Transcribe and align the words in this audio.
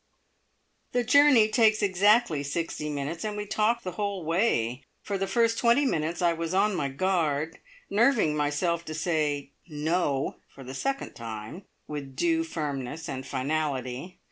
The 0.93 1.03
journey 1.03 1.47
takes 1.47 1.83
exactly 1.83 2.41
sixty 2.41 2.89
minutes, 2.89 3.23
and 3.23 3.37
we 3.37 3.45
talked 3.45 3.83
the 3.83 3.91
whole 3.91 4.25
way. 4.25 4.83
For 5.03 5.15
the 5.15 5.27
first 5.27 5.59
twenty 5.59 5.85
minutes 5.85 6.23
I 6.23 6.33
was 6.33 6.55
on 6.55 6.73
my 6.73 6.89
guard, 6.89 7.59
nerving 7.87 8.35
myself 8.35 8.83
to 8.85 8.95
say 8.95 9.51
"No" 9.67 10.37
for 10.49 10.63
the 10.63 10.73
second 10.73 11.13
time, 11.13 11.65
with 11.87 12.15
due 12.15 12.43
firmness 12.43 13.07
and 13.07 13.27
finality. 13.27 14.17